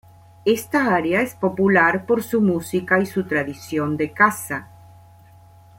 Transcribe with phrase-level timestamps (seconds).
[0.45, 4.67] Esta área es popular por su música y su tradición de caza.